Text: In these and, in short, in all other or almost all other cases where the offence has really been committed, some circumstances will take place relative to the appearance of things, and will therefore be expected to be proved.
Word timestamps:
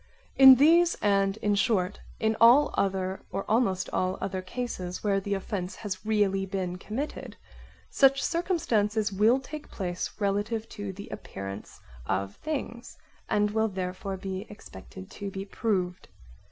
In 0.35 0.55
these 0.55 0.95
and, 0.99 1.37
in 1.43 1.53
short, 1.53 1.99
in 2.19 2.35
all 2.41 2.73
other 2.75 3.21
or 3.29 3.43
almost 3.47 3.87
all 3.91 4.17
other 4.19 4.41
cases 4.41 5.03
where 5.03 5.19
the 5.19 5.35
offence 5.35 5.75
has 5.75 6.03
really 6.03 6.43
been 6.43 6.79
committed, 6.79 7.37
some 7.91 8.15
circumstances 8.15 9.13
will 9.13 9.39
take 9.39 9.69
place 9.69 10.09
relative 10.19 10.67
to 10.69 10.91
the 10.91 11.07
appearance 11.09 11.79
of 12.07 12.33
things, 12.37 12.97
and 13.29 13.51
will 13.51 13.67
therefore 13.67 14.17
be 14.17 14.47
expected 14.49 15.11
to 15.11 15.29
be 15.29 15.45
proved. 15.45 16.07